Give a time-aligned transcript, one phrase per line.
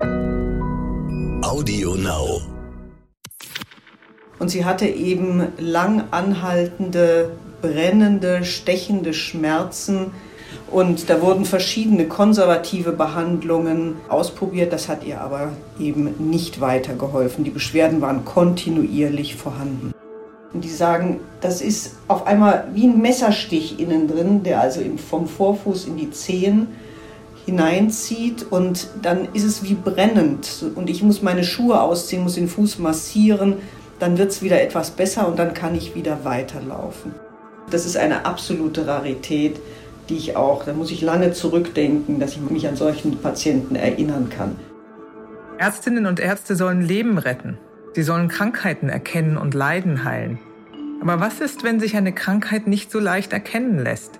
[0.00, 2.40] Audio Now.
[4.38, 10.12] Und sie hatte eben lang anhaltende, brennende, stechende Schmerzen.
[10.70, 14.72] Und da wurden verschiedene konservative Behandlungen ausprobiert.
[14.72, 17.44] Das hat ihr aber eben nicht weitergeholfen.
[17.44, 19.92] Die Beschwerden waren kontinuierlich vorhanden.
[20.52, 25.26] Und die sagen, das ist auf einmal wie ein Messerstich innen drin, der also vom
[25.26, 26.68] Vorfuß in die Zehen
[27.46, 32.48] hineinzieht und dann ist es wie brennend und ich muss meine Schuhe ausziehen, muss den
[32.48, 33.56] Fuß massieren,
[33.98, 37.14] dann wird es wieder etwas besser und dann kann ich wieder weiterlaufen.
[37.70, 39.60] Das ist eine absolute Rarität,
[40.08, 44.28] die ich auch, da muss ich lange zurückdenken, dass ich mich an solchen Patienten erinnern
[44.28, 44.56] kann.
[45.58, 47.58] Ärztinnen und Ärzte sollen Leben retten.
[47.94, 50.38] Sie sollen Krankheiten erkennen und Leiden heilen.
[51.02, 54.19] Aber was ist, wenn sich eine Krankheit nicht so leicht erkennen lässt?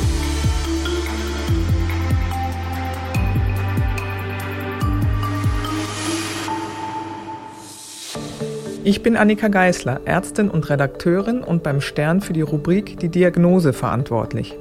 [8.83, 13.73] Ich bin Annika Geißler, Ärztin und Redakteurin und beim Stern für die Rubrik Die Diagnose
[13.73, 14.57] verantwortlich.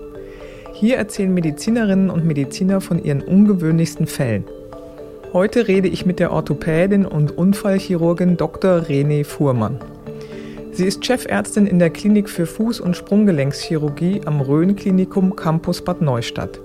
[0.75, 4.45] Hier erzählen Medizinerinnen und Mediziner von ihren ungewöhnlichsten Fällen.
[5.33, 8.81] Heute rede ich mit der Orthopädin und Unfallchirurgin Dr.
[8.81, 9.81] René Fuhrmann.
[10.73, 16.61] Sie ist Chefärztin in der Klinik für Fuß- und Sprunggelenkschirurgie am Rhön-Klinikum Campus Bad Neustadt.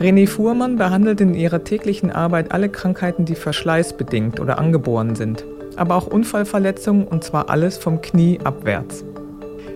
[0.00, 5.44] René Fuhrmann behandelt in ihrer täglichen Arbeit alle Krankheiten, die verschleißbedingt oder angeboren sind
[5.76, 9.04] aber auch Unfallverletzungen und zwar alles vom Knie abwärts.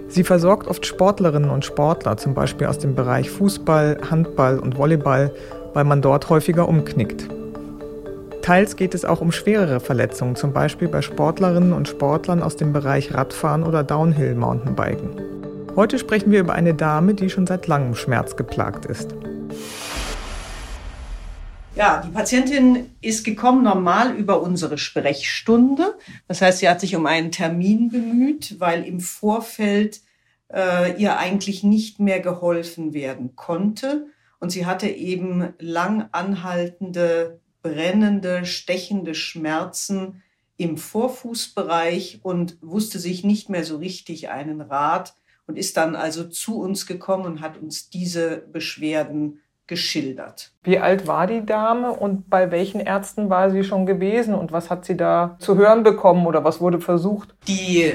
[0.08, 5.32] Sie versorgt oft Sportlerinnen und Sportler, zum Beispiel aus dem Bereich Fußball, Handball und Volleyball,
[5.72, 7.28] weil man dort häufiger umknickt.
[8.42, 12.72] Teils geht es auch um schwerere Verletzungen, zum Beispiel bei Sportlerinnen und Sportlern aus dem
[12.72, 15.10] Bereich Radfahren oder Downhill-Mountainbiken.
[15.76, 19.14] Heute sprechen wir über eine Dame, die schon seit langem Schmerz geplagt ist.
[21.80, 25.96] Ja, die Patientin ist gekommen normal über unsere Sprechstunde.
[26.28, 30.02] Das heißt, sie hat sich um einen Termin bemüht, weil im Vorfeld
[30.52, 34.08] äh, ihr eigentlich nicht mehr geholfen werden konnte.
[34.40, 40.22] Und sie hatte eben lang anhaltende, brennende, stechende Schmerzen
[40.58, 45.14] im Vorfußbereich und wusste sich nicht mehr so richtig einen Rat
[45.46, 49.40] und ist dann also zu uns gekommen und hat uns diese Beschwerden
[49.70, 50.50] geschildert.
[50.64, 54.68] Wie alt war die Dame und bei welchen Ärzten war sie schon gewesen und was
[54.68, 57.34] hat sie da zu hören bekommen oder was wurde versucht?
[57.46, 57.94] Die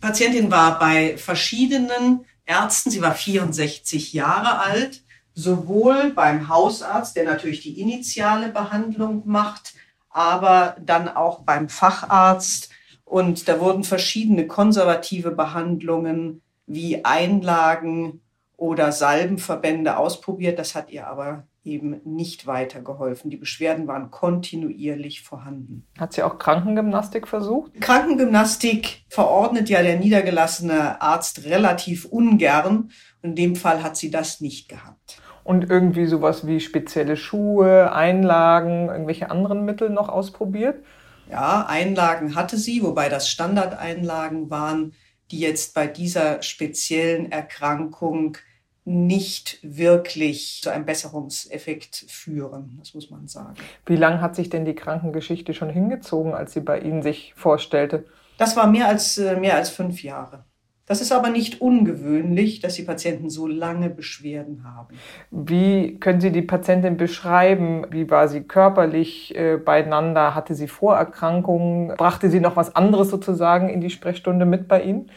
[0.00, 5.02] Patientin war bei verschiedenen Ärzten, sie war 64 Jahre alt,
[5.32, 9.74] sowohl beim Hausarzt, der natürlich die initiale Behandlung macht,
[10.10, 12.70] aber dann auch beim Facharzt.
[13.04, 18.22] Und da wurden verschiedene konservative Behandlungen wie Einlagen,
[18.56, 20.58] oder Salbenverbände ausprobiert.
[20.58, 23.30] Das hat ihr aber eben nicht weitergeholfen.
[23.30, 25.86] Die Beschwerden waren kontinuierlich vorhanden.
[25.98, 27.78] Hat sie auch Krankengymnastik versucht?
[27.80, 32.90] Krankengymnastik verordnet ja der niedergelassene Arzt relativ ungern.
[33.22, 35.20] In dem Fall hat sie das nicht gehabt.
[35.42, 40.82] Und irgendwie sowas wie spezielle Schuhe, Einlagen, irgendwelche anderen Mittel noch ausprobiert?
[41.30, 44.94] Ja, Einlagen hatte sie, wobei das Standardeinlagen waren,
[45.30, 48.38] die jetzt bei dieser speziellen Erkrankung
[48.84, 53.54] nicht wirklich zu einem Besserungseffekt führen, das muss man sagen.
[53.84, 58.06] Wie lange hat sich denn die Krankengeschichte schon hingezogen, als sie bei Ihnen sich vorstellte?
[58.38, 60.44] Das war mehr als, äh, mehr als fünf Jahre.
[60.86, 64.96] Das ist aber nicht ungewöhnlich, dass die Patienten so lange Beschwerden haben.
[65.32, 67.86] Wie können Sie die Patientin beschreiben?
[67.90, 70.36] Wie war sie körperlich äh, beieinander?
[70.36, 71.96] Hatte sie Vorerkrankungen?
[71.96, 75.10] Brachte sie noch was anderes sozusagen in die Sprechstunde mit bei Ihnen?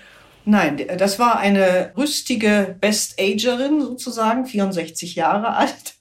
[0.45, 5.95] Nein, das war eine rüstige Best-Agerin sozusagen, 64 Jahre alt,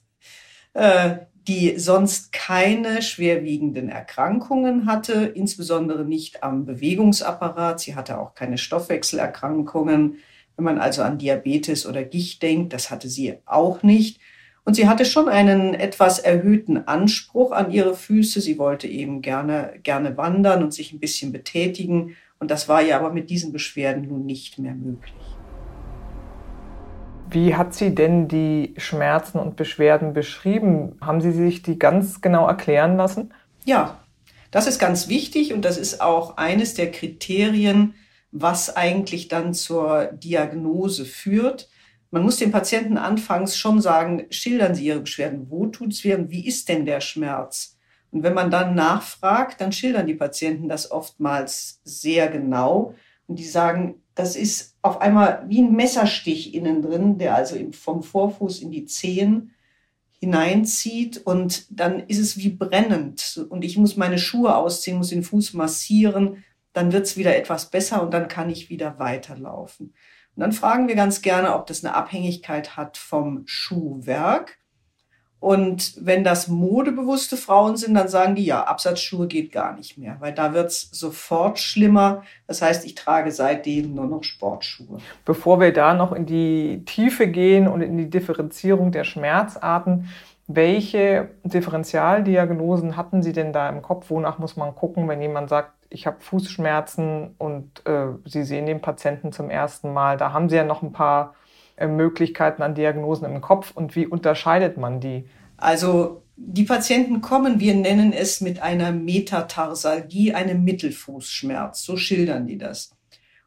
[0.73, 7.79] äh, die sonst keine schwerwiegenden Erkrankungen hatte, insbesondere nicht am Bewegungsapparat.
[7.79, 10.17] Sie hatte auch keine Stoffwechselerkrankungen.
[10.55, 14.19] Wenn man also an Diabetes oder Gicht denkt, das hatte sie auch nicht.
[14.63, 18.41] Und sie hatte schon einen etwas erhöhten Anspruch an ihre Füße.
[18.41, 22.15] Sie wollte eben gerne, gerne wandern und sich ein bisschen betätigen.
[22.37, 25.15] Und das war ja aber mit diesen Beschwerden nun nicht mehr möglich.
[27.31, 30.97] Wie hat sie denn die Schmerzen und Beschwerden beschrieben?
[31.01, 33.33] Haben Sie sich die ganz genau erklären lassen?
[33.65, 33.99] Ja,
[34.51, 37.93] das ist ganz wichtig und das ist auch eines der Kriterien,
[38.31, 41.69] was eigentlich dann zur Diagnose führt.
[42.11, 45.51] Man muss dem Patienten anfangs schon sagen, schildern Sie Ihre Beschwerden.
[45.51, 47.77] Wo tut es weh und wie ist denn der Schmerz?
[48.11, 52.95] Und wenn man dann nachfragt, dann schildern die Patienten das oftmals sehr genau.
[53.27, 58.03] Und die sagen, das ist auf einmal wie ein Messerstich innen drin, der also vom
[58.03, 59.55] Vorfuß in die Zehen
[60.19, 65.23] hineinzieht und dann ist es wie brennend und ich muss meine Schuhe ausziehen, muss den
[65.23, 66.43] Fuß massieren,
[66.73, 69.93] dann wird es wieder etwas besser und dann kann ich wieder weiterlaufen.
[70.35, 74.58] Und dann fragen wir ganz gerne, ob das eine Abhängigkeit hat vom Schuhwerk.
[75.39, 80.17] Und wenn das modebewusste Frauen sind, dann sagen die, ja, Absatzschuhe geht gar nicht mehr,
[80.19, 82.23] weil da wird es sofort schlimmer.
[82.45, 84.97] Das heißt, ich trage seitdem nur noch Sportschuhe.
[85.23, 90.09] Bevor wir da noch in die Tiefe gehen und in die Differenzierung der Schmerzarten,
[90.47, 94.09] welche Differentialdiagnosen hatten Sie denn da im Kopf?
[94.09, 98.81] Wonach muss man gucken, wenn jemand sagt, ich habe Fußschmerzen und äh, Sie sehen den
[98.81, 100.17] Patienten zum ersten Mal?
[100.17, 101.35] Da haben Sie ja noch ein paar
[101.87, 105.25] Möglichkeiten an Diagnosen im Kopf und wie unterscheidet man die?
[105.57, 112.57] Also die Patienten kommen, wir nennen es mit einer Metatarsalgie, einem Mittelfußschmerz, so schildern die
[112.57, 112.91] das.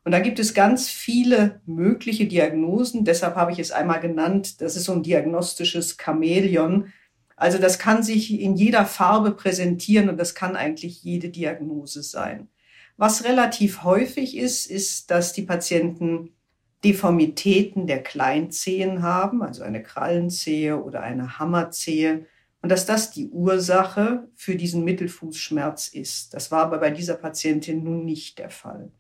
[0.05, 4.77] Und da gibt es ganz viele mögliche Diagnosen, deshalb habe ich es einmal genannt, das
[4.77, 6.93] ist so ein diagnostisches Chamäleon.
[7.37, 12.49] Also das kann sich in jeder Farbe präsentieren und das kann eigentlich jede Diagnose sein.
[12.97, 16.35] Was relativ häufig ist, ist, dass die Patienten
[16.85, 22.27] Deformitäten der Kleinzehen haben, also eine Krallenzehe oder eine Hammerzehe,
[22.63, 26.33] und dass das die Ursache für diesen Mittelfußschmerz ist.
[26.33, 28.93] Das war aber bei dieser Patientin nun nicht der Fall.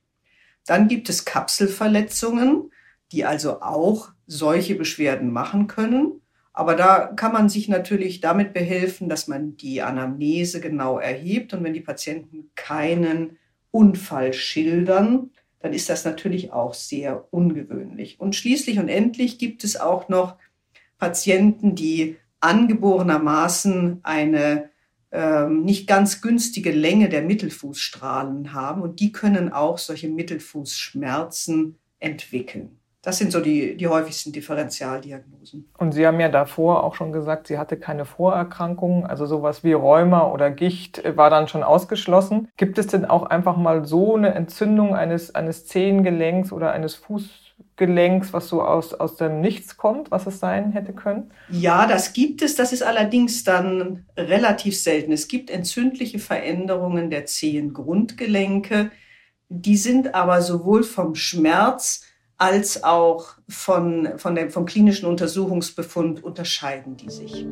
[0.66, 2.70] Dann gibt es Kapselverletzungen,
[3.12, 6.20] die also auch solche Beschwerden machen können.
[6.52, 11.54] Aber da kann man sich natürlich damit behelfen, dass man die Anamnese genau erhebt.
[11.54, 13.38] Und wenn die Patienten keinen
[13.70, 15.30] Unfall schildern,
[15.62, 18.18] dann ist das natürlich auch sehr ungewöhnlich.
[18.20, 20.36] Und schließlich und endlich gibt es auch noch
[20.98, 24.70] Patienten, die angeborenermaßen eine
[25.12, 32.81] ähm, nicht ganz günstige Länge der Mittelfußstrahlen haben und die können auch solche Mittelfußschmerzen entwickeln.
[33.04, 35.68] Das sind so die, die häufigsten Differentialdiagnosen.
[35.76, 39.72] Und Sie haben ja davor auch schon gesagt, sie hatte keine Vorerkrankungen, also sowas wie
[39.72, 42.46] Rheuma oder Gicht war dann schon ausgeschlossen.
[42.56, 48.32] Gibt es denn auch einfach mal so eine Entzündung eines, eines Zehengelenks oder eines Fußgelenks,
[48.32, 51.32] was so aus, aus dem Nichts kommt, was es sein hätte können?
[51.48, 52.54] Ja, das gibt es.
[52.54, 55.10] Das ist allerdings dann relativ selten.
[55.10, 58.92] Es gibt entzündliche Veränderungen der Zehengrundgelenke.
[59.48, 62.06] Die sind aber sowohl vom Schmerz
[62.42, 67.46] als auch von, von dem, vom klinischen Untersuchungsbefund unterscheiden die sich.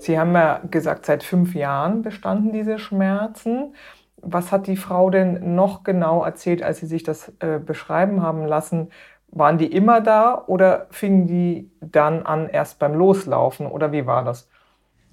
[0.00, 3.74] Sie haben ja gesagt, seit fünf Jahren bestanden diese Schmerzen.
[4.18, 8.44] Was hat die Frau denn noch genau erzählt, als Sie sich das äh, beschreiben haben
[8.44, 8.90] lassen?
[9.28, 14.24] Waren die immer da oder fingen die dann an erst beim Loslaufen oder wie war
[14.24, 14.50] das?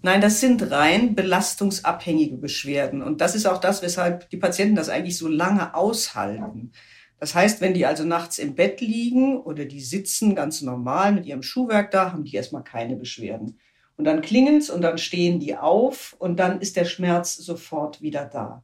[0.05, 3.01] Nein, das sind rein belastungsabhängige Beschwerden.
[3.01, 6.73] Und das ist auch das, weshalb die Patienten das eigentlich so lange aushalten.
[7.19, 11.25] Das heißt, wenn die also nachts im Bett liegen oder die sitzen ganz normal mit
[11.25, 13.57] ihrem Schuhwerk da, haben die erstmal keine Beschwerden.
[13.97, 18.25] Und dann klingelt's und dann stehen die auf und dann ist der Schmerz sofort wieder
[18.25, 18.63] da.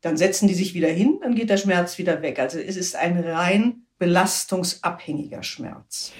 [0.00, 2.38] Dann setzen die sich wieder hin, dann geht der Schmerz wieder weg.
[2.38, 6.12] Also es ist ein rein belastungsabhängiger Schmerz.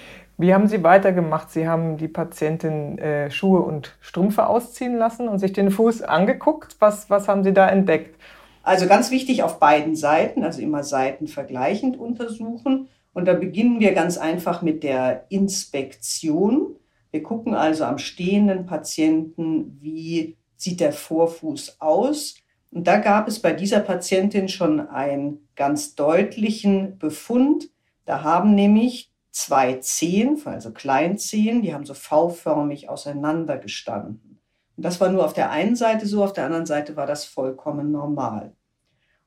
[0.43, 1.51] Wie haben Sie weitergemacht?
[1.51, 6.75] Sie haben die Patientin äh, Schuhe und Strümpfe ausziehen lassen und sich den Fuß angeguckt.
[6.79, 8.19] Was, was haben Sie da entdeckt?
[8.61, 12.89] Also ganz wichtig auf beiden Seiten, also immer Seiten vergleichend untersuchen.
[13.13, 16.75] Und da beginnen wir ganz einfach mit der Inspektion.
[17.11, 22.35] Wir gucken also am stehenden Patienten, wie sieht der Vorfuß aus.
[22.69, 27.69] Und da gab es bei dieser Patientin schon einen ganz deutlichen Befund.
[28.03, 34.39] Da haben nämlich zwei Zehen, also Kleinzehen, die haben so V-förmig auseinander gestanden.
[34.77, 37.25] Und das war nur auf der einen Seite so, auf der anderen Seite war das
[37.25, 38.55] vollkommen normal.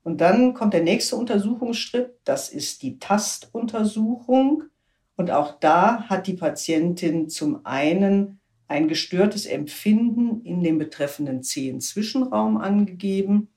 [0.04, 4.62] Und dann kommt der nächste Untersuchungsschritt, das ist die Tastuntersuchung.
[5.16, 12.58] Und auch da hat die Patientin zum einen ein gestörtes Empfinden in dem betreffenden Zehenzwischenraum
[12.58, 13.48] angegeben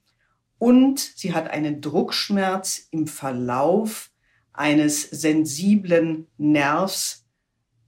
[0.58, 4.12] und sie hat einen Druckschmerz im Verlauf
[4.60, 7.26] eines sensiblen Nervs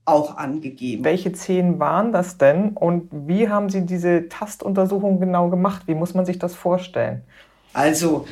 [0.06, 1.04] auch angegeben.
[1.04, 5.82] Welche Zehen waren das denn und wie haben Sie diese Tastuntersuchung genau gemacht?
[5.86, 7.22] Wie muss man sich das vorstellen?
[7.74, 8.26] Also,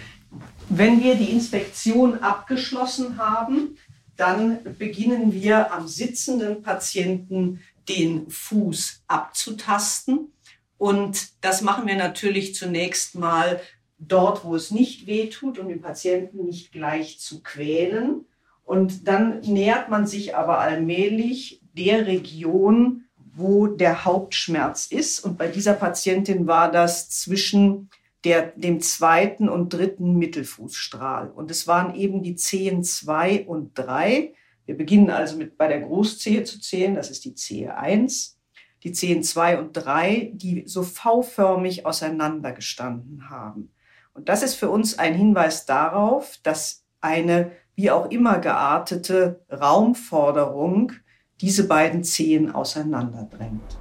[0.70, 3.76] wenn wir die Inspektion abgeschlossen haben,
[4.16, 10.32] dann beginnen wir am sitzenden Patienten den Fuß abzutasten.
[10.78, 13.61] Und das machen wir natürlich zunächst mal
[13.99, 18.25] dort, wo es nicht weh tut, um den Patienten nicht gleich zu quälen.
[18.71, 25.25] Und dann nähert man sich aber allmählich der Region, wo der Hauptschmerz ist.
[25.25, 27.91] Und bei dieser Patientin war das zwischen
[28.23, 31.33] der, dem zweiten und dritten Mittelfußstrahl.
[31.33, 34.35] Und es waren eben die Zehen zwei und drei.
[34.67, 38.39] Wir beginnen also mit bei der Großzehe zu zählen, das ist die Zehe eins.
[38.85, 43.73] Die Zehen zwei und drei, die so V-förmig auseinander gestanden haben.
[44.15, 50.92] Und das ist für uns ein Hinweis darauf, dass eine wie auch immer geartete Raumforderung
[51.40, 53.78] diese beiden Zehen auseinanderdrängt.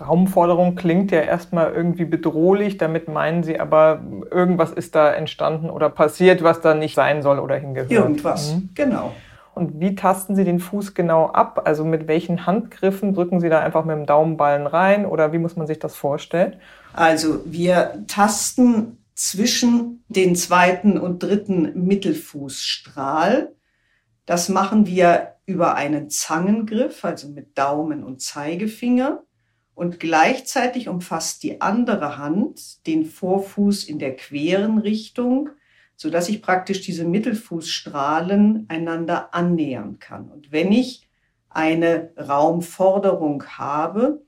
[0.00, 5.88] Raumforderung klingt ja erstmal irgendwie bedrohlich, damit meinen Sie aber, irgendwas ist da entstanden oder
[5.88, 7.92] passiert, was da nicht sein soll oder hingehört.
[7.92, 8.70] Irgendwas, mhm.
[8.74, 9.12] genau.
[9.54, 11.62] Und wie tasten Sie den Fuß genau ab?
[11.64, 15.54] Also mit welchen Handgriffen drücken Sie da einfach mit dem Daumenballen rein oder wie muss
[15.54, 16.56] man sich das vorstellen?
[16.92, 23.56] Also wir tasten zwischen den zweiten und dritten Mittelfußstrahl.
[24.26, 29.24] Das machen wir über einen Zangengriff, also mit Daumen und Zeigefinger.
[29.74, 35.50] Und gleichzeitig umfasst die andere Hand den Vorfuß in der queren Richtung,
[35.96, 40.30] so dass ich praktisch diese Mittelfußstrahlen einander annähern kann.
[40.30, 41.08] Und wenn ich
[41.48, 44.25] eine Raumforderung habe,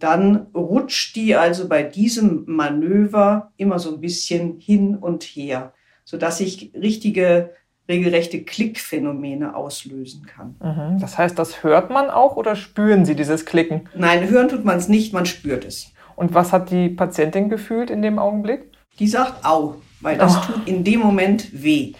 [0.00, 5.72] dann rutscht die also bei diesem Manöver immer so ein bisschen hin und her,
[6.04, 7.50] so dass ich richtige
[7.88, 10.54] regelrechte Klickphänomene auslösen kann.
[10.62, 11.00] Mhm.
[11.00, 13.88] Das heißt, das hört man auch oder spüren Sie dieses Klicken?
[13.94, 15.92] Nein, hören tut man es nicht, man spürt es.
[16.14, 18.70] Und was hat die Patientin gefühlt in dem Augenblick?
[18.98, 20.52] Die sagt, au, weil das oh.
[20.52, 21.94] tut in dem Moment weh.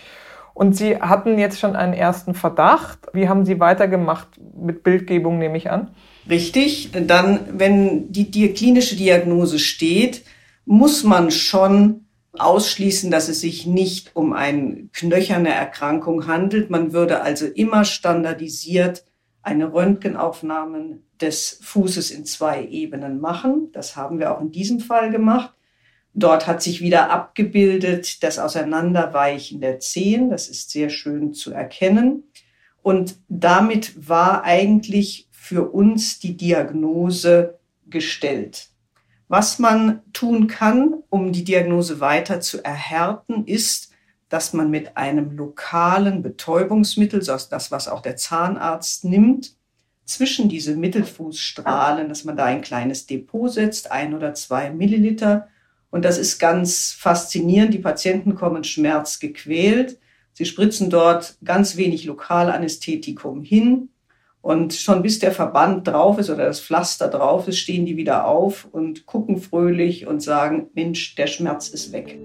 [0.55, 2.99] Und Sie hatten jetzt schon einen ersten Verdacht.
[3.13, 5.91] Wie haben Sie weitergemacht mit Bildgebung, nehme ich an?
[6.29, 6.91] Richtig.
[6.93, 10.23] Dann, wenn die, die klinische Diagnose steht,
[10.65, 12.07] muss man schon
[12.39, 16.71] ausschließen, dass es sich nicht um eine knöcherne Erkrankung handelt.
[16.71, 19.05] Man würde also immer standardisiert
[19.43, 23.71] eine Röntgenaufnahme des Fußes in zwei Ebenen machen.
[23.73, 25.55] Das haben wir auch in diesem Fall gemacht.
[26.13, 30.31] Dort hat sich wieder abgebildet das Auseinanderweichen der Zehen.
[30.31, 32.25] Das ist sehr schön zu erkennen.
[32.83, 38.69] Und damit war eigentlich für uns die Diagnose gestellt.
[39.27, 43.91] Was man tun kann, um die Diagnose weiter zu erhärten, ist,
[44.29, 49.57] dass man mit einem lokalen Betäubungsmittel, das was auch der Zahnarzt nimmt,
[50.05, 55.49] zwischen diese Mittelfußstrahlen, dass man da ein kleines Depot setzt, ein oder zwei Milliliter.
[55.91, 57.75] Und das ist ganz faszinierend.
[57.75, 59.99] Die Patienten kommen schmerzgequält.
[60.33, 63.89] Sie spritzen dort ganz wenig Lokalanästhetikum hin
[64.43, 68.27] und schon bis der Verband drauf ist oder das Pflaster drauf ist, stehen die wieder
[68.27, 72.19] auf und gucken fröhlich und sagen, Mensch, der Schmerz ist weg.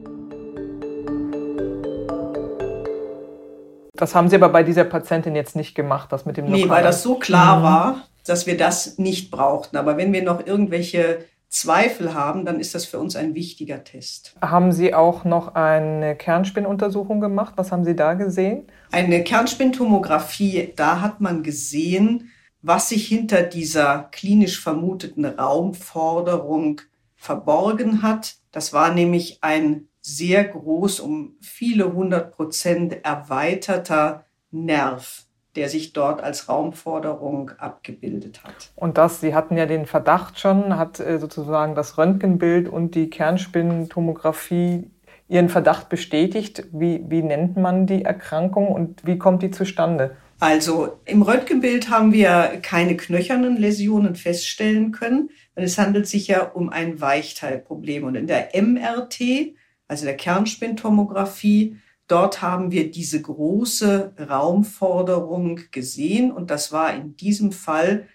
[3.93, 6.61] Das haben Sie aber bei dieser Patientin jetzt nicht gemacht, das mit dem Lokal.
[6.61, 7.63] Nee, weil das so klar mhm.
[7.63, 9.77] war, dass wir das nicht brauchten.
[9.77, 14.35] Aber wenn wir noch irgendwelche Zweifel haben, dann ist das für uns ein wichtiger Test.
[14.41, 17.53] Haben Sie auch noch eine Kernspinnuntersuchung gemacht?
[17.55, 18.67] Was haben Sie da gesehen?
[18.91, 26.81] Eine Kernspintomographie, da hat man gesehen, was sich hinter dieser klinisch vermuteten Raumforderung
[27.15, 28.35] verborgen hat.
[28.51, 35.25] Das war nämlich ein sehr groß, um viele hundert Prozent erweiterter Nerv
[35.55, 38.71] der sich dort als Raumforderung abgebildet hat.
[38.75, 43.09] Und das, Sie hatten ja den Verdacht schon, hat äh, sozusagen das Röntgenbild und die
[43.09, 44.91] Kernspintomographie
[45.27, 46.63] Ihren Verdacht bestätigt.
[46.71, 50.15] Wie, wie nennt man die Erkrankung und wie kommt die zustande?
[50.39, 56.43] Also im Röntgenbild haben wir keine knöchernen Läsionen feststellen können, weil es handelt sich ja
[56.43, 58.03] um ein Weichteilproblem.
[58.03, 59.55] Und in der MRT,
[59.87, 61.77] also der Kernspintomographie,
[62.07, 68.07] Dort haben wir diese große Raumforderung gesehen und das war in diesem Fall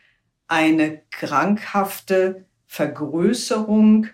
[0.46, 4.06] eine krankhafte Vergrößerung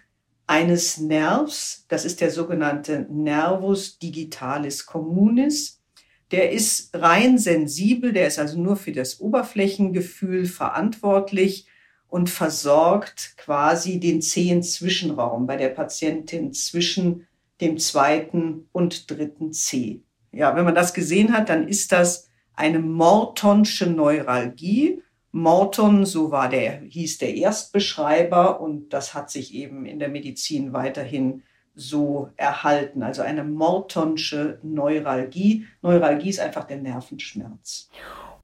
[0.46, 1.84] eines Nervs.
[1.88, 5.82] Das ist der sogenannte Nervus digitalis communis.
[6.30, 11.66] Der ist rein sensibel, der ist also nur für das Oberflächengefühl verantwortlich
[12.08, 17.26] und versorgt quasi den Zehenzwischenraum bei der Patientin zwischen
[17.60, 20.02] dem zweiten und dritten C.
[20.32, 25.02] Ja, wenn man das gesehen hat, dann ist das eine Mortonsche Neuralgie.
[25.36, 30.72] Morton, so war der, hieß der Erstbeschreiber und das hat sich eben in der Medizin
[30.72, 31.42] weiterhin
[31.74, 33.02] so erhalten.
[33.02, 35.66] Also eine Mortonsche Neuralgie.
[35.82, 37.90] Neuralgie ist einfach der Nervenschmerz.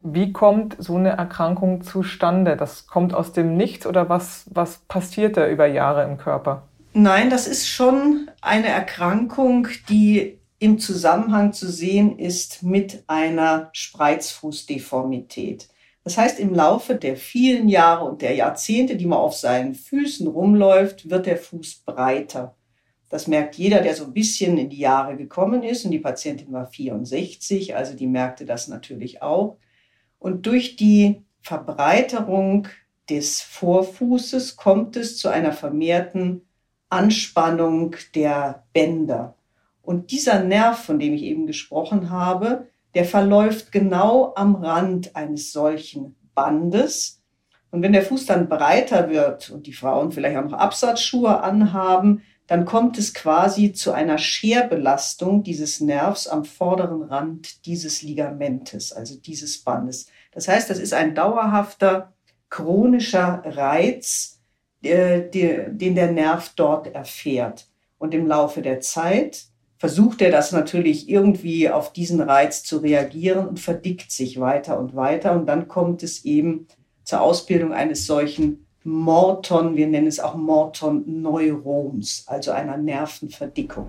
[0.03, 2.59] Wie kommt so eine Erkrankung zustande?
[2.59, 6.69] Das kommt aus dem Nichts oder was, was passiert da über Jahre im Körper?
[6.93, 15.72] Nein, das ist schon eine Erkrankung, die im Zusammenhang zu sehen ist mit einer Spreizfußdeformität.
[16.05, 20.27] Das heißt, im Laufe der vielen Jahre und der Jahrzehnte, die man auf seinen Füßen
[20.27, 22.57] rumläuft, wird der Fuß breiter.
[23.09, 25.85] Das merkt jeder, der so ein bisschen in die Jahre gekommen ist.
[25.85, 29.59] Und die Patientin war 64, also die merkte das natürlich auch.
[30.19, 32.69] Und durch die Verbreiterung
[33.11, 36.47] des Vorfußes kommt es zu einer vermehrten
[36.89, 39.37] Anspannung der Bänder.
[39.83, 45.53] Und dieser Nerv, von dem ich eben gesprochen habe, der verläuft genau am Rand eines
[45.53, 47.21] solchen Bandes.
[47.71, 52.23] Und wenn der Fuß dann breiter wird und die Frauen vielleicht auch noch Absatzschuhe anhaben,
[52.47, 59.17] dann kommt es quasi zu einer Scherbelastung dieses Nervs am vorderen Rand dieses Ligamentes, also
[59.19, 60.07] dieses Bandes.
[60.33, 62.13] Das heißt, das ist ein dauerhafter
[62.51, 64.41] chronischer Reiz,
[64.83, 67.69] äh, den der Nerv dort erfährt.
[67.97, 69.47] Und im Laufe der Zeit
[69.83, 74.95] versucht er das natürlich irgendwie auf diesen Reiz zu reagieren und verdickt sich weiter und
[74.95, 75.33] weiter.
[75.33, 76.69] Und dann kommt es eben
[77.03, 83.89] zur Ausbildung eines solchen Morton, wir nennen es auch Morton-Neuroms, also einer Nervenverdickung.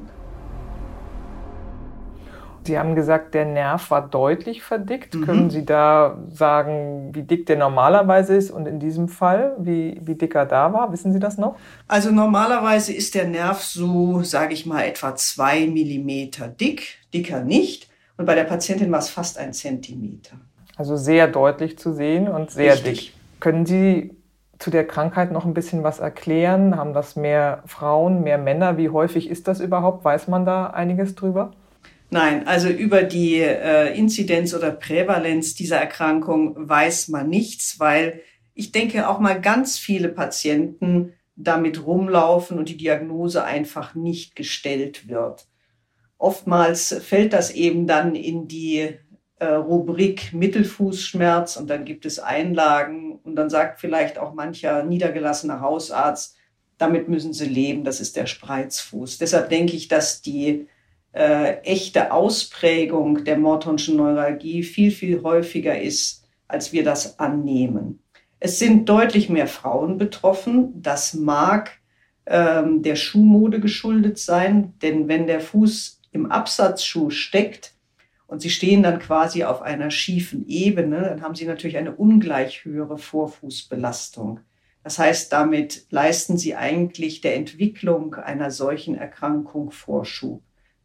[2.65, 5.15] Sie haben gesagt, der Nerv war deutlich verdickt.
[5.15, 5.25] Mhm.
[5.25, 10.15] Können Sie da sagen, wie dick der normalerweise ist und in diesem Fall, wie, wie
[10.15, 10.91] dick er da war?
[10.91, 11.55] Wissen Sie das noch?
[11.87, 17.89] Also normalerweise ist der Nerv so, sage ich mal, etwa zwei Millimeter dick, dicker nicht.
[18.17, 20.37] Und bei der Patientin war es fast ein Zentimeter.
[20.75, 23.07] Also sehr deutlich zu sehen und sehr Richtig.
[23.07, 23.13] dick.
[23.39, 24.15] Können Sie
[24.59, 26.77] zu der Krankheit noch ein bisschen was erklären?
[26.77, 28.77] Haben das mehr Frauen, mehr Männer?
[28.77, 30.05] Wie häufig ist das überhaupt?
[30.05, 31.51] Weiß man da einiges drüber?
[32.13, 38.21] Nein, also über die äh, Inzidenz oder Prävalenz dieser Erkrankung weiß man nichts, weil
[38.53, 45.07] ich denke auch mal ganz viele Patienten damit rumlaufen und die Diagnose einfach nicht gestellt
[45.07, 45.47] wird.
[46.19, 48.91] Oftmals fällt das eben dann in die
[49.39, 55.61] äh, Rubrik Mittelfußschmerz und dann gibt es Einlagen und dann sagt vielleicht auch mancher niedergelassener
[55.61, 56.35] Hausarzt,
[56.77, 59.17] damit müssen sie leben, das ist der Spreizfuß.
[59.17, 60.67] Deshalb denke ich, dass die
[61.13, 67.99] äh, echte Ausprägung der Mortonschen Neuralgie viel, viel häufiger ist, als wir das annehmen.
[68.39, 70.81] Es sind deutlich mehr Frauen betroffen.
[70.81, 71.79] Das mag
[72.25, 77.73] ähm, der Schuhmode geschuldet sein, denn wenn der Fuß im Absatzschuh steckt
[78.27, 82.65] und sie stehen dann quasi auf einer schiefen Ebene, dann haben sie natürlich eine ungleich
[82.65, 84.39] höhere Vorfußbelastung.
[84.83, 90.41] Das heißt, damit leisten sie eigentlich der Entwicklung einer solchen Erkrankung Vorschub.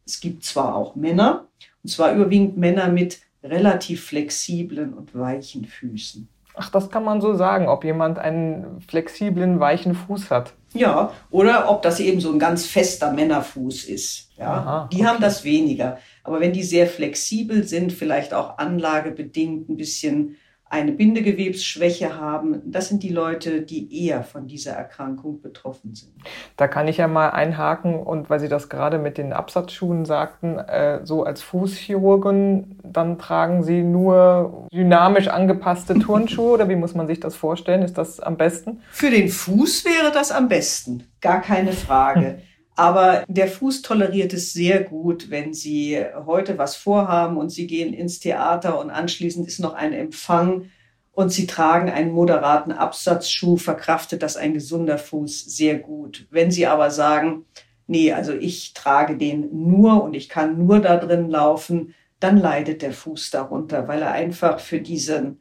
[0.09, 1.49] Es gibt zwar auch Männer,
[1.85, 6.27] und zwar überwiegend Männer mit relativ flexiblen und weichen Füßen.
[6.55, 10.55] Ach, das kann man so sagen, ob jemand einen flexiblen, weichen Fuß hat.
[10.73, 14.31] Ja, oder ob das eben so ein ganz fester Männerfuß ist.
[14.39, 15.07] Ja, Aha, die okay.
[15.07, 15.99] haben das weniger.
[16.25, 20.37] Aber wenn die sehr flexibel sind, vielleicht auch anlagebedingt ein bisschen
[20.71, 22.61] eine Bindegewebsschwäche haben.
[22.65, 26.13] Das sind die Leute, die eher von dieser Erkrankung betroffen sind.
[26.57, 30.59] Da kann ich ja mal einhaken und weil Sie das gerade mit den Absatzschuhen sagten,
[30.59, 37.07] äh, so als Fußchirurgen, dann tragen Sie nur dynamisch angepasste Turnschuhe oder wie muss man
[37.07, 37.83] sich das vorstellen?
[37.83, 38.83] Ist das am besten?
[38.91, 42.39] Für den Fuß wäre das am besten, gar keine Frage.
[42.79, 47.93] Aber der Fuß toleriert es sehr gut, wenn Sie heute was vorhaben und Sie gehen
[47.93, 50.71] ins Theater und anschließend ist noch ein Empfang
[51.11, 56.29] und Sie tragen einen moderaten Absatzschuh, verkraftet das ein gesunder Fuß sehr gut.
[56.31, 57.47] Wenn Sie aber sagen,
[57.89, 62.83] nee, also ich trage den nur und ich kann nur da drin laufen, dann leidet
[62.83, 65.41] der Fuß darunter, weil er einfach für diesen,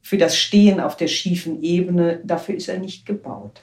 [0.00, 3.60] für das Stehen auf der schiefen Ebene, dafür ist er nicht gebaut.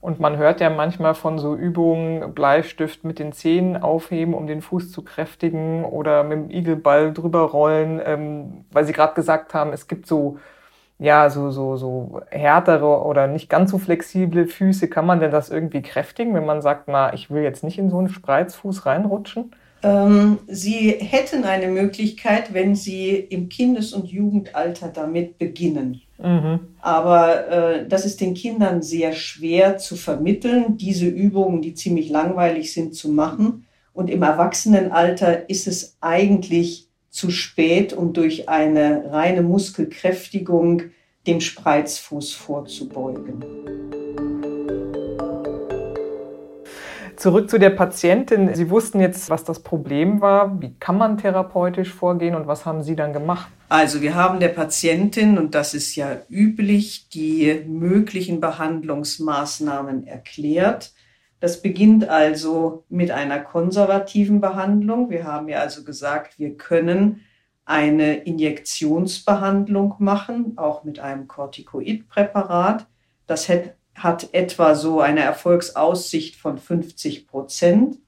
[0.00, 4.62] Und man hört ja manchmal von so Übungen, Bleistift mit den Zähnen aufheben, um den
[4.62, 9.72] Fuß zu kräftigen oder mit dem Igelball drüber rollen, ähm, weil Sie gerade gesagt haben,
[9.72, 10.38] es gibt so,
[10.98, 14.88] ja, so, so, so härtere oder nicht ganz so flexible Füße.
[14.88, 17.90] Kann man denn das irgendwie kräftigen, wenn man sagt, na, ich will jetzt nicht in
[17.90, 19.52] so einen Spreizfuß reinrutschen?
[19.82, 26.02] Ähm, Sie hätten eine Möglichkeit, wenn Sie im Kindes- und Jugendalter damit beginnen.
[26.18, 26.60] Mhm.
[26.80, 32.72] Aber äh, das ist den Kindern sehr schwer zu vermitteln, diese Übungen, die ziemlich langweilig
[32.72, 33.66] sind, zu machen.
[33.92, 40.82] Und im Erwachsenenalter ist es eigentlich zu spät, um durch eine reine Muskelkräftigung
[41.26, 43.42] dem Spreizfuß vorzubeugen.
[47.16, 48.54] Zurück zu der Patientin.
[48.54, 50.60] Sie wussten jetzt, was das Problem war.
[50.60, 53.50] Wie kann man therapeutisch vorgehen und was haben Sie dann gemacht?
[53.68, 60.92] Also wir haben der Patientin, und das ist ja üblich, die möglichen Behandlungsmaßnahmen erklärt.
[61.40, 65.10] Das beginnt also mit einer konservativen Behandlung.
[65.10, 67.22] Wir haben ja also gesagt, wir können
[67.64, 72.86] eine Injektionsbehandlung machen, auch mit einem Corticoidpräparat.
[73.26, 73.48] Das
[73.96, 77.98] hat etwa so eine Erfolgsaussicht von 50 Prozent.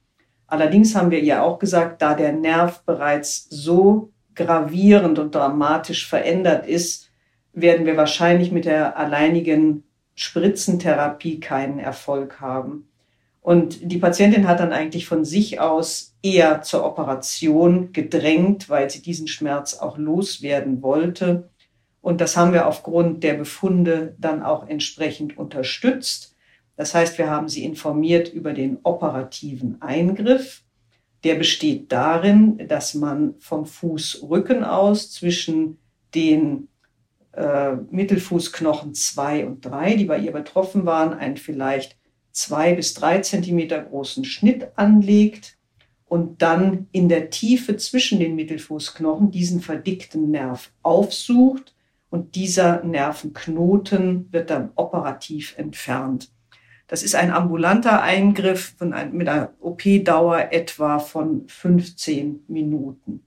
[0.47, 6.65] Allerdings haben wir ihr auch gesagt, da der Nerv bereits so gravierend und dramatisch verändert
[6.65, 7.09] ist,
[7.53, 9.83] werden wir wahrscheinlich mit der alleinigen
[10.15, 12.89] Spritzentherapie keinen Erfolg haben.
[13.41, 19.01] Und die Patientin hat dann eigentlich von sich aus eher zur Operation gedrängt, weil sie
[19.01, 21.49] diesen Schmerz auch loswerden wollte.
[22.01, 26.35] Und das haben wir aufgrund der Befunde dann auch entsprechend unterstützt.
[26.75, 30.63] Das heißt, wir haben sie informiert über den operativen Eingriff.
[31.25, 35.77] Der besteht darin, dass man vom Fußrücken aus zwischen
[36.15, 36.69] den
[37.33, 41.97] äh, Mittelfußknochen 2 und 3, die bei ihr betroffen waren, einen vielleicht
[42.31, 45.57] zwei bis drei Zentimeter großen Schnitt anlegt
[46.05, 51.75] und dann in der Tiefe zwischen den Mittelfußknochen diesen verdickten Nerv aufsucht
[52.09, 56.31] und dieser Nervenknoten wird dann operativ entfernt.
[56.87, 63.25] Das ist ein ambulanter Eingriff ein, mit einer OP-Dauer etwa von 15 Minuten.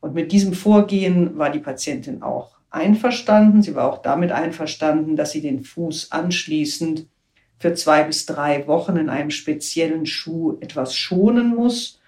[0.00, 3.62] Und mit diesem Vorgehen war die Patientin auch einverstanden.
[3.62, 7.06] Sie war auch damit einverstanden, dass sie den Fuß anschließend
[7.58, 12.00] für zwei bis drei Wochen in einem speziellen Schuh etwas schonen muss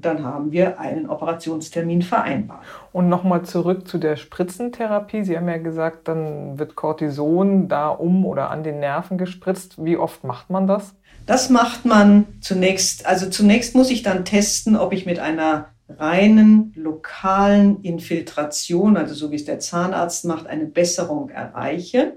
[0.00, 2.64] dann haben wir einen Operationstermin vereinbart.
[2.92, 5.24] Und nochmal zurück zu der Spritzentherapie.
[5.24, 9.84] Sie haben ja gesagt, dann wird Cortison da um oder an den Nerven gespritzt.
[9.84, 10.94] Wie oft macht man das?
[11.26, 16.72] Das macht man zunächst, also zunächst muss ich dann testen, ob ich mit einer reinen
[16.76, 22.16] lokalen Infiltration, also so wie es der Zahnarzt macht, eine Besserung erreiche.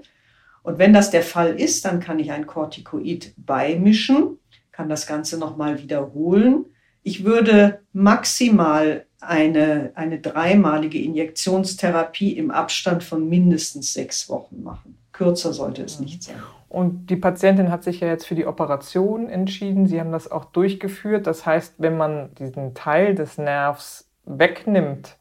[0.62, 4.38] Und wenn das der Fall ist, dann kann ich ein Corticoid beimischen,
[4.70, 6.66] kann das Ganze nochmal wiederholen
[7.02, 14.98] ich würde maximal eine, eine dreimalige Injektionstherapie im Abstand von mindestens sechs Wochen machen.
[15.12, 16.36] Kürzer sollte es nicht sein.
[16.68, 19.86] Und die Patientin hat sich ja jetzt für die Operation entschieden.
[19.86, 21.26] Sie haben das auch durchgeführt.
[21.26, 25.16] Das heißt, wenn man diesen Teil des Nervs wegnimmt,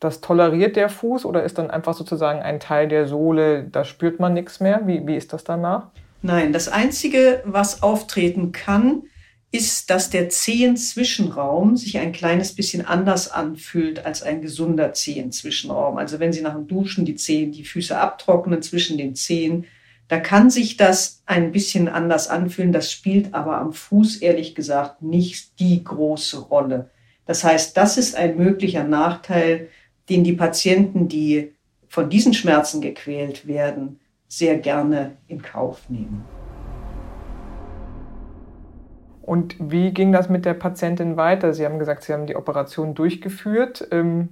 [0.00, 4.18] das toleriert der Fuß oder ist dann einfach sozusagen ein Teil der Sohle, da spürt
[4.18, 4.86] man nichts mehr?
[4.86, 5.88] Wie, wie ist das danach?
[6.22, 9.04] Nein, das Einzige, was auftreten kann,
[9.52, 15.98] ist, dass der Zehenzwischenraum sich ein kleines bisschen anders anfühlt als ein gesunder Zehenzwischenraum.
[15.98, 19.66] Also wenn Sie nach dem Duschen die Zehen, die Füße abtrocknen zwischen den Zehen,
[20.06, 22.72] da kann sich das ein bisschen anders anfühlen.
[22.72, 26.90] Das spielt aber am Fuß ehrlich gesagt nicht die große Rolle.
[27.26, 29.68] Das heißt, das ist ein möglicher Nachteil,
[30.08, 31.54] den die Patienten, die
[31.88, 36.24] von diesen Schmerzen gequält werden, sehr gerne in Kauf nehmen.
[39.30, 41.54] Und wie ging das mit der Patientin weiter?
[41.54, 43.86] Sie haben gesagt, Sie haben die Operation durchgeführt.
[43.92, 44.30] Ähm,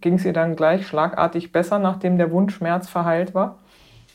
[0.00, 3.58] ging es ihr dann gleich schlagartig besser, nachdem der Wundschmerz verheilt war?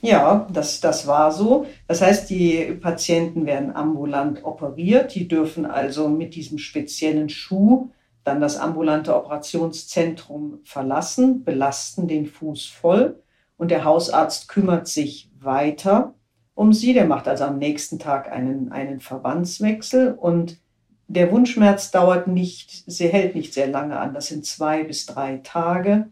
[0.02, 1.66] Ja, das, das war so.
[1.86, 5.16] Das heißt, die Patienten werden ambulant operiert.
[5.16, 7.92] Die dürfen also mit diesem speziellen Schuh
[8.24, 13.22] dann das ambulante Operationszentrum verlassen, belasten den Fuß voll
[13.58, 16.14] und der Hausarzt kümmert sich weiter
[16.60, 16.94] um sie.
[16.94, 20.60] Der macht also am nächsten Tag einen, einen Verbandswechsel und
[21.08, 24.14] der Wundschmerz dauert nicht, sie hält nicht sehr lange an.
[24.14, 26.10] Das sind zwei bis drei Tage.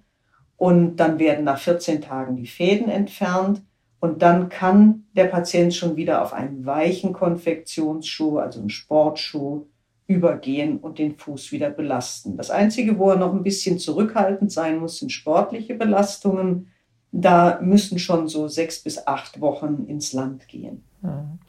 [0.56, 3.62] Und dann werden nach 14 Tagen die Fäden entfernt.
[4.00, 9.66] Und dann kann der Patient schon wieder auf einen weichen Konfektionsschuh, also einen Sportschuh,
[10.08, 12.38] übergehen und den Fuß wieder belasten.
[12.38, 16.72] Das Einzige, wo er noch ein bisschen zurückhaltend sein muss, sind sportliche Belastungen
[17.12, 20.84] da müssen schon so sechs bis acht Wochen ins Land gehen.
[21.02, 21.40] Mhm.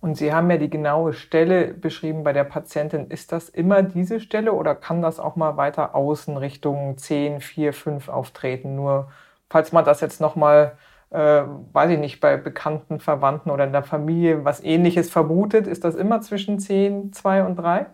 [0.00, 3.08] Und Sie haben ja die genaue Stelle beschrieben bei der Patientin.
[3.08, 7.72] Ist das immer diese Stelle oder kann das auch mal weiter außen Richtung 10, 4,
[7.74, 8.76] 5 auftreten?
[8.76, 9.10] Nur
[9.50, 10.78] falls man das jetzt nochmal,
[11.10, 15.84] äh, weiß ich nicht, bei bekannten Verwandten oder in der Familie was ähnliches vermutet, ist
[15.84, 17.84] das immer zwischen 10, 2 und 3?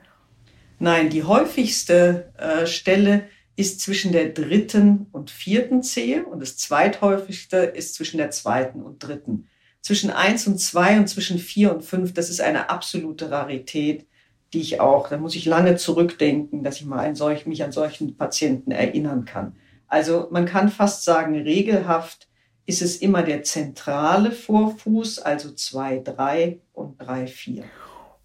[0.78, 3.22] Nein, die häufigste äh, Stelle
[3.56, 8.98] ist zwischen der dritten und vierten Zehe und das zweithäufigste ist zwischen der zweiten und
[8.98, 9.48] dritten.
[9.80, 14.06] Zwischen eins und zwei und zwischen vier und fünf, das ist eine absolute Rarität,
[14.52, 17.72] die ich auch, da muss ich lange zurückdenken, dass ich mal ein solch, mich an
[17.72, 19.56] solchen Patienten erinnern kann.
[19.88, 22.28] Also man kann fast sagen, regelhaft
[22.66, 27.64] ist es immer der zentrale Vorfuß, also zwei, drei und drei, vier.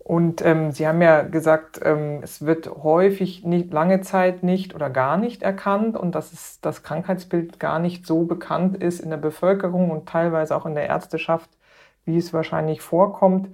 [0.03, 4.89] Und ähm, Sie haben ja gesagt, ähm, es wird häufig nicht, lange Zeit nicht oder
[4.89, 9.17] gar nicht erkannt und dass es, das Krankheitsbild gar nicht so bekannt ist in der
[9.17, 11.49] Bevölkerung und teilweise auch in der Ärzteschaft,
[12.03, 13.49] wie es wahrscheinlich vorkommt.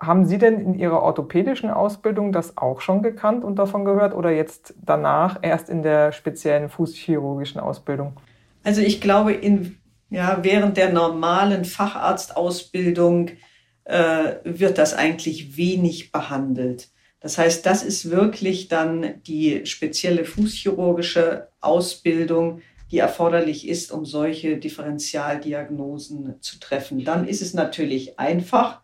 [0.00, 4.30] Haben Sie denn in Ihrer orthopädischen Ausbildung das auch schon gekannt und davon gehört oder
[4.30, 8.14] jetzt danach erst in der speziellen fußchirurgischen Ausbildung?
[8.64, 9.76] Also ich glaube, in,
[10.08, 13.32] ja, während der normalen Facharztausbildung
[13.88, 16.90] äh, wird das eigentlich wenig behandelt.
[17.20, 24.58] Das heißt, das ist wirklich dann die spezielle fußchirurgische Ausbildung, die erforderlich ist, um solche
[24.58, 27.04] Differentialdiagnosen zu treffen.
[27.04, 28.82] Dann ist es natürlich einfach,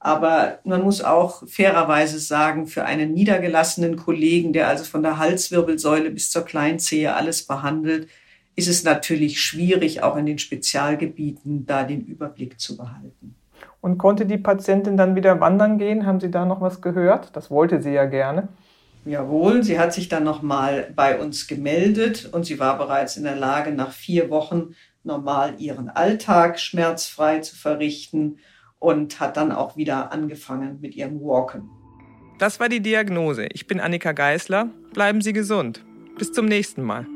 [0.00, 6.10] aber man muss auch fairerweise sagen, für einen niedergelassenen Kollegen, der also von der Halswirbelsäule
[6.10, 8.08] bis zur Kleinzehe alles behandelt,
[8.56, 13.37] ist es natürlich schwierig, auch in den Spezialgebieten da den Überblick zu behalten.
[13.80, 16.04] Und konnte die Patientin dann wieder wandern gehen?
[16.04, 17.36] Haben Sie da noch was gehört?
[17.36, 18.48] Das wollte sie ja gerne.
[19.04, 23.36] Jawohl, sie hat sich dann nochmal bei uns gemeldet und sie war bereits in der
[23.36, 28.38] Lage, nach vier Wochen normal ihren Alltag schmerzfrei zu verrichten
[28.78, 31.70] und hat dann auch wieder angefangen mit ihrem Walken.
[32.38, 33.46] Das war die Diagnose.
[33.52, 34.68] Ich bin Annika Geißler.
[34.92, 35.84] Bleiben Sie gesund.
[36.18, 37.06] Bis zum nächsten Mal.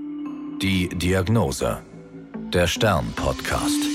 [0.61, 1.79] Die Diagnose.
[2.53, 3.92] Der Stern-Podcast.